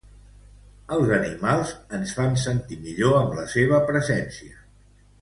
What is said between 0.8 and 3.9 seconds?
Els animals ens fan sentir millor amb la seva